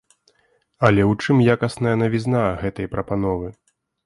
[0.87, 3.47] Але ў чым якасная навізна гэтай прапановы?